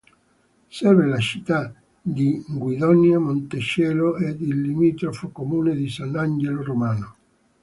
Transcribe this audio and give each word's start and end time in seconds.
Serve 0.71 1.05
la 1.05 1.19
città 1.19 1.71
di 2.01 2.43
Guidonia 2.47 3.19
Montecelio 3.19 4.17
ed 4.17 4.41
il 4.41 4.59
limitrofo 4.59 5.29
comune 5.29 5.75
di 5.75 5.89
Sant'Angelo 5.89 6.63
Romano. 6.63 7.15